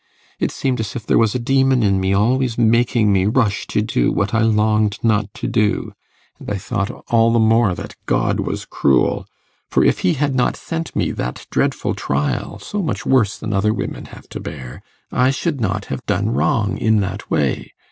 [0.39, 3.83] It seemed as if there was a demon in me always making me rush to
[3.83, 5.91] do what I longed not to do.
[6.39, 9.27] And I thought all the more that God was cruel;
[9.69, 13.75] for if He had not sent me that dreadful trial, so much worse than other
[13.75, 17.73] women have to bear, I should not have done wrong in that way.